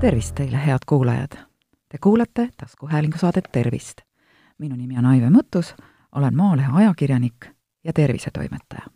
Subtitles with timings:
[0.00, 1.30] tervist teile, head kuulajad!
[1.88, 4.00] Te kuulate taskuhäälingu saadet Tervist.
[4.58, 5.74] minu nimi on Aive Mõttus,
[6.12, 7.46] olen Maalehe ajakirjanik
[7.84, 8.86] ja tervisetoimetaja.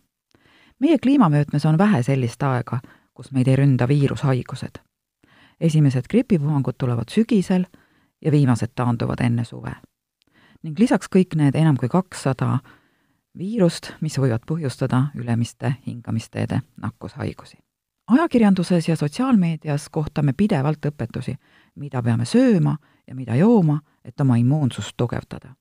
[0.79, 2.79] meie kliimamöötmes on vähe sellist aega,
[3.13, 4.79] kus meid ei ründa viirushaigused.
[5.59, 7.65] esimesed gripipuhangud tulevad sügisel
[8.21, 9.75] ja viimased taanduvad enne suve.
[10.63, 12.59] ning lisaks kõik need enam kui kakssada
[13.37, 17.57] viirust, mis võivad põhjustada ülemiste hingamisteede nakkushaigusi
[18.07, 21.35] ajakirjanduses ja sotsiaalmeedias kohtame pidevalt õpetusi,
[21.75, 22.77] mida peame sööma
[23.07, 25.55] ja mida jooma, et oma immuunsust tugevdada.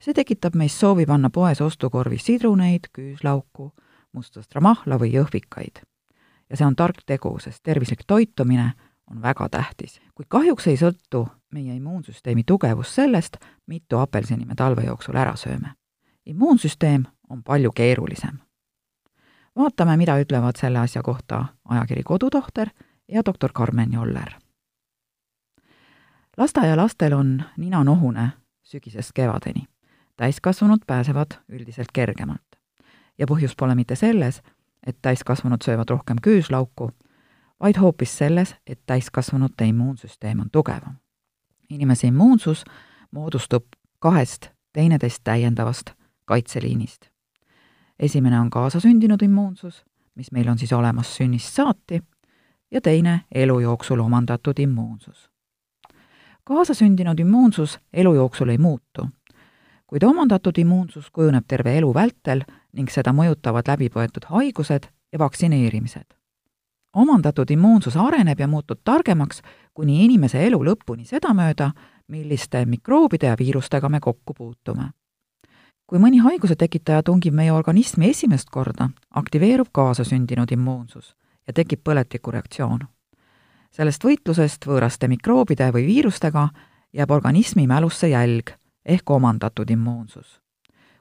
[0.00, 3.72] see tekitab meis soovi panna poes ostukorvi sidruneid, küüslauku,
[4.12, 5.82] mustastra mahla või jõhvikaid.
[6.50, 8.72] ja see on tark tegu, sest tervislik toitumine
[9.10, 14.84] on väga tähtis, kuid kahjuks ei sõltu meie immuunsüsteemi tugevus sellest, mitu apelsini me talve
[14.84, 15.74] jooksul ära sööme.
[16.26, 18.45] immuunsüsteem on palju keerulisem
[19.56, 22.68] vaatame, mida ütlevad selle asja kohta ajakiri Kodutohter
[23.08, 24.30] ja doktor Karmen Joller.
[26.36, 28.30] lasteaialastel on nina nohune
[28.62, 29.64] sügisest kevadeni.
[30.16, 32.46] täiskasvanud pääsevad üldiselt kergemalt.
[33.18, 34.42] ja põhjus pole mitte selles,
[34.86, 36.90] et täiskasvanud söövad rohkem küüslauku,
[37.60, 40.96] vaid hoopis selles, et täiskasvanute immuunsüsteem on tugevam.
[41.70, 42.64] inimese immuunsus
[43.10, 43.64] moodustub
[43.98, 45.90] kahest teineteist täiendavast
[46.24, 47.15] kaitseliinist
[47.98, 52.02] esimene on kaasasündinud immuunsus, mis meil on siis olemas sünnist saati,
[52.70, 55.30] ja teine elu jooksul omandatud immuunsus.
[56.44, 59.08] kaasasündinud immuunsus elu jooksul ei muutu,
[59.86, 66.14] kuid omandatud immuunsus kujuneb terve elu vältel ning seda mõjutavad läbipõetud haigused ja vaktsineerimised.
[66.92, 69.42] omandatud immuunsus areneb ja muutub targemaks
[69.74, 71.70] kuni inimese elu lõpuni sedamööda,
[72.08, 74.90] milliste mikroobide ja viirustega me kokku puutume
[75.86, 81.14] kui mõni haiguse tekitaja tungib meie organismi esimest korda, aktiveerub kaasasündinud immuunsus
[81.46, 82.80] ja tekib põletikureaktsioon.
[83.70, 86.48] sellest võitlusest võõraste mikroobide või viirustega
[86.92, 88.50] jääb organismi mälusse jälg
[88.84, 90.40] ehk omandatud immuunsus.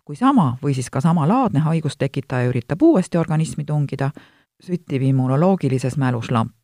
[0.06, 4.12] kui sama või siis ka samalaadne haigustekitaja üritab uuesti organismi tungida,
[4.62, 6.56] süttib immunoloogilises mälus lamp.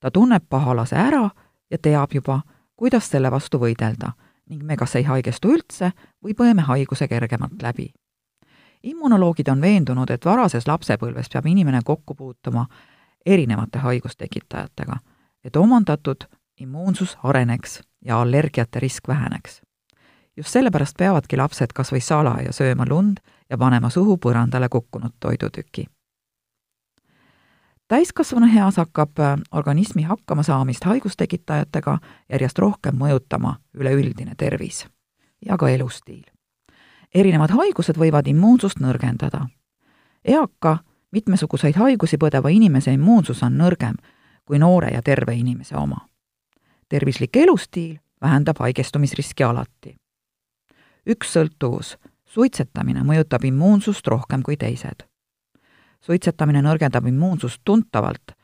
[0.00, 1.30] ta tunneb pahalase ära
[1.70, 2.40] ja teab juba,
[2.76, 4.12] kuidas selle vastu võidelda
[4.50, 5.92] ning me kas ei haigestu üldse
[6.24, 7.92] või põeme haiguse kergemalt läbi.
[8.82, 12.66] immunoloogid on veendunud, et varases lapsepõlves peab inimene kokku puutuma
[13.26, 14.96] erinevate haigustekitajatega,
[15.44, 16.24] et omandatud
[16.60, 19.62] immuunsus areneks ja allergiate risk väheneks.
[20.36, 23.18] just sellepärast peavadki lapsed kas või salaja sööma lund
[23.50, 25.86] ja panema suhu põrandale kukkunud toidutüki
[27.94, 31.98] täiskasvanu eas hakkab äh, organismi hakkamasaamist haigustekitajatega
[32.32, 34.86] järjest rohkem mõjutama üleüldine tervis
[35.46, 36.24] ja ka elustiil.
[37.14, 39.46] erinevad haigused võivad immuunsust nõrgendada.
[40.24, 40.78] eaka,
[41.12, 43.94] mitmesuguseid haigusi põdeva inimese immuunsus on nõrgem
[44.44, 46.08] kui noore ja terve inimese oma.
[46.88, 49.96] tervislik elustiil vähendab haigestumisriski alati.
[51.06, 55.13] üks sõltuvus, suitsetamine mõjutab immuunsust rohkem kui teised
[56.04, 58.34] suitsetamine nõrgendab immuunsust tuntavalt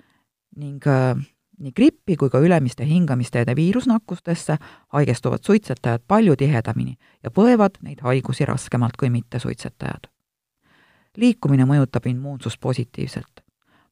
[0.57, 1.17] ning äh,
[1.61, 4.57] nii grippi kui ka ülemiste hingamisteede viirusnakkustesse
[4.97, 10.09] haigestuvad suitsetajad palju tihedamini ja põevad neid haigusi raskemalt kui mittesuitsetajad.
[11.17, 13.45] liikumine mõjutab immuunsust positiivselt.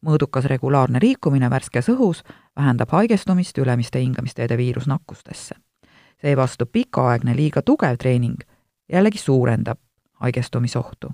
[0.06, 2.22] mõõdukas regulaarne liikumine värskes õhus
[2.56, 5.54] vähendab haigestumist ülemiste hingamisteede viirusnakkustesse.
[6.20, 8.40] seevastu pikaaegne liiga tugev treening
[8.88, 9.78] jällegi suurendab
[10.12, 11.12] haigestumisohtu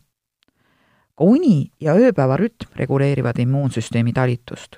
[1.15, 4.77] ka uni ja ööpäevarütm reguleerivad immuunsüsteemi talitust.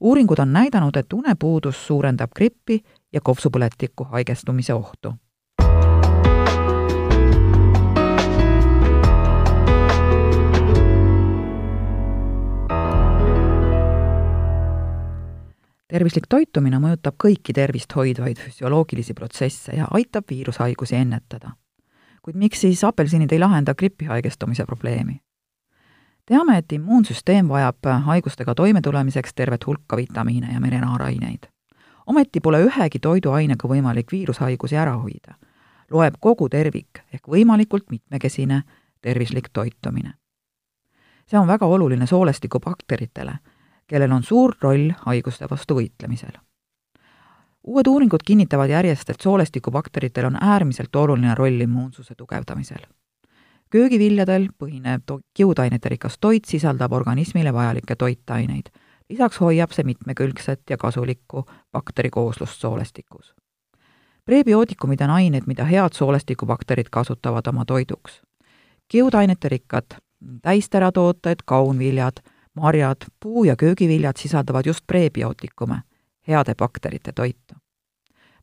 [0.00, 5.14] uuringud on näidanud, et unepuudus suurendab grippi ja kopsupõletikku haigestumise ohtu.
[15.92, 21.50] tervislik toitumine mõjutab kõiki tervist hoidvaid füsioloogilisi protsesse ja aitab viirushaigusi ennetada.
[22.22, 25.20] kuid miks siis apelsinid ei lahenda gripi haigestumise probleemi?
[26.32, 31.48] Teame, et immuunsüsteem vajab haigustega toimetulemiseks tervet hulka vitamiine ja merenaaraineid.
[32.06, 35.34] ometi pole ühegi toiduainega võimalik viirushaigusi ära hoida.
[35.90, 38.62] loeb kogu tervik ehk võimalikult mitmekesine
[39.00, 40.14] tervislik toitumine.
[41.26, 43.34] see on väga oluline soolestikubakteritele,
[43.86, 46.32] kellel on suur roll haiguste vastu võitlemisel.
[47.62, 52.86] uued uuringud kinnitavad järjest, et soolestikubakteritel on äärmiselt oluline roll immuunsuse tugevdamisel
[53.72, 58.68] köögiviljadel põhinev to-, kiudainete rikas toit sisaldab organismile vajalikke toitaineid.
[59.10, 63.34] lisaks hoiab see mitmekülgset ja kasulikku bakterikooslust soolestikus.
[64.24, 68.22] prebiootikumid on ained, mida head soolestikubakterid kasutavad oma toiduks.
[68.88, 69.96] kiudainete rikkad
[70.42, 72.20] täisteratooted, kaunviljad,
[72.54, 75.82] marjad, puu- ja köögiviljad sisaldavad just prebiootikume
[76.28, 77.54] heade bakterite toitu.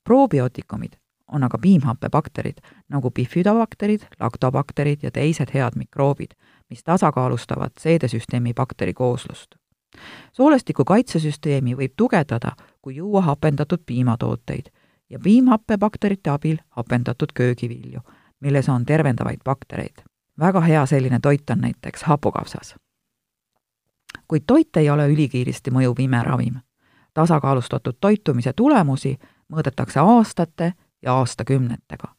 [0.04, 0.94] probiootikumid
[1.32, 2.58] on aga piimhappebakterid
[2.90, 6.32] nagu bifidobakterid, laktobakterid ja teised head mikroobid,
[6.70, 9.56] mis tasakaalustavad seedesüsteemi bakterikooslust.
[10.34, 14.70] soolestiku kaitsesüsteemi võib tugevdada, kui juua hapendatud piimatooteid
[15.10, 18.00] ja piimhappebakterite abil hapendatud köögivilju,
[18.40, 20.04] milles on tervendavaid baktereid.
[20.40, 22.76] väga hea selline toit on näiteks hapukapsas.
[24.28, 26.56] kuid toit ei ole ülikiiresti mõjuv imeravim.
[27.14, 29.18] tasakaalustatud toitumise tulemusi
[29.54, 32.16] mõõdetakse aastate ja aastakümnetega.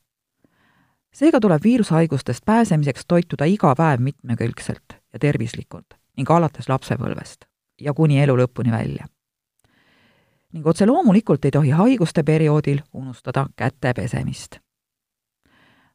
[1.12, 7.44] seega tuleb viirushaigustest pääsemiseks toituda iga päev mitmekülgselt ja tervislikult ning alates lapsepõlvest
[7.81, 9.06] ja kuni elu lõpuni välja.
[10.53, 14.59] ning otse loomulikult ei tohi haiguste perioodil unustada käte pesemist.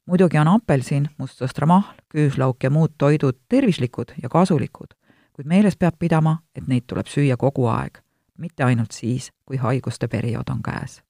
[0.05, 4.93] muidugi on apelsin, mustsõstramahl, küüslauk ja muud toidud tervislikud ja kasulikud,
[5.33, 7.99] kuid meeles peab pidama, et neid tuleb süüa kogu aeg,
[8.37, 11.04] mitte ainult siis, kui haiguste periood on käes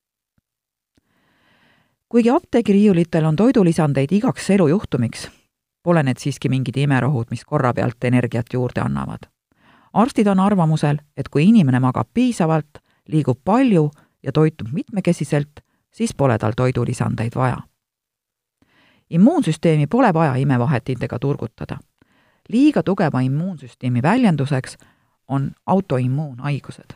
[2.16, 5.32] kuigi apteegiriiulitel on toidulisandeid igaks elujuhtumiks,
[5.84, 9.28] pole need siiski mingid imerohud, mis korra pealt energiat juurde annavad.
[9.94, 13.92] arstid on arvamusel, et kui inimene magab piisavalt, liigub palju
[14.24, 15.60] ja toitub mitmekesiselt,
[15.92, 17.58] siis pole tal toidulisandeid vaja.
[19.10, 21.78] immuunsüsteemi pole vaja imevahetitega turgutada.
[22.50, 24.78] liiga tugeva immuunsüsteemi väljenduseks
[25.28, 26.96] on autoimmuunhaigused,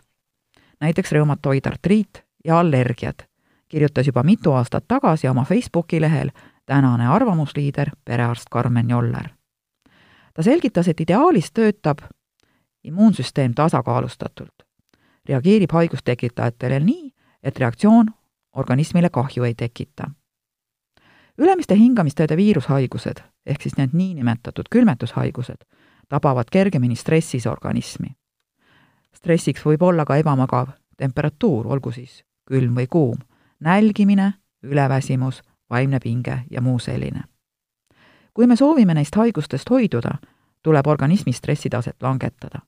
[0.80, 3.29] näiteks reumatoidartriit ja allergiad
[3.70, 6.30] kirjutas juba mitu aastat tagasi oma Facebooki lehel
[6.66, 9.30] tänane arvamusliider, perearst Karmen Joller.
[10.34, 11.98] ta selgitas, et ideaalis töötab
[12.84, 14.64] immuunsüsteem tasakaalustatult,
[15.30, 17.12] reageerib haigustekitajatele nii,
[17.44, 18.06] et reaktsioon
[18.56, 20.12] organismile kahju ei tekita.
[21.38, 25.66] ülemiste hingamisteede viirushaigused ehk siis need niinimetatud külmetushaigused
[26.10, 28.08] tabavad kergemini stressis organismi.
[29.14, 30.68] stressiks võib olla ka ebamugav
[30.98, 33.18] temperatuur, olgu siis külm või kuum
[33.60, 34.34] nälgimine,
[34.64, 37.22] üleväsimus, vaimne pinge ja muu selline.
[38.34, 40.12] kui me soovime neist haigustest hoiduda,
[40.64, 42.60] tuleb organismi stressitaset langetada.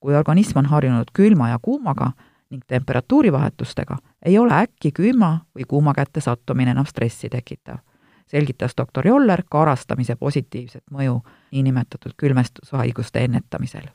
[0.00, 2.12] kui organism on harjunud külma ja kuumaga
[2.50, 3.96] ning temperatuurivahetustega,
[4.26, 7.78] ei ole äkki külma või kuuma kätte sattumine enam stressi tekitav,
[8.26, 13.86] selgitas doktor Joller karastamise positiivset mõju niinimetatud külmestushaiguste ennetamisel.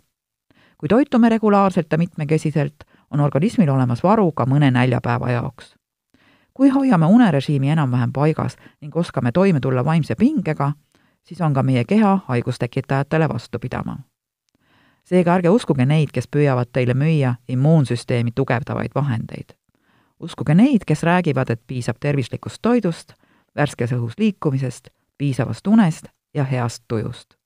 [0.77, 5.78] kui toitume regulaarselt ja mitmekesiselt, on organismil olemas varu ka mõne näljapäeva jaoks
[6.59, 10.73] kui hoiame unerežiimi enam-vähem paigas ning oskame toime tulla vaimse pingega,
[11.23, 13.97] siis on ka meie keha haigustekitajatele vastu pidama.
[15.03, 19.56] seega ärge uskuge neid, kes püüavad teile müüa immuunsüsteemi tugevdavaid vahendeid.
[20.19, 23.13] uskuge neid, kes räägivad, et piisab tervislikust toidust,
[23.55, 27.38] värskes õhus liikumisest, piisavast unest ja heast tujust.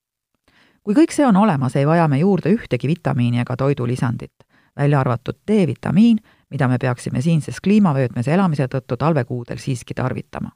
[0.84, 4.34] kui kõik see on olemas, ei vaja me juurde ühtegi vitamiini ega toidulisandit,
[4.78, 6.18] välja arvatud D-vitamiin,
[6.54, 10.52] mida me peaksime siinses kliimavöötmes elamise tõttu talvekuudel siiski tarvitama.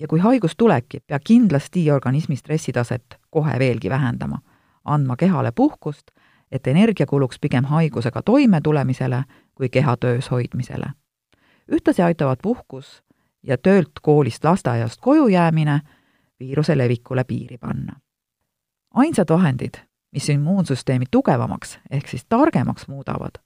[0.00, 4.38] ja kui haigus tulebki, pea kindlasti organismi stressitaset kohe veelgi vähendama,
[4.84, 6.10] andma kehale puhkust,
[6.52, 9.24] et energia kuluks pigem haigusega toimetulemisele
[9.54, 10.86] kui keha töös hoidmisele.
[11.72, 13.02] ühtlasi aitavad puhkus
[13.42, 15.80] ja töölt, koolist, lasteaiast koju jäämine
[16.40, 17.92] viiruse levikule piiri panna.
[18.94, 19.74] ainsad vahendid,
[20.12, 23.45] mis immuunsüsteemi tugevamaks ehk siis targemaks muudavad,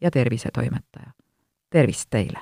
[0.00, 1.10] ja tervisetoimetaja.
[1.70, 2.38] tervist teile!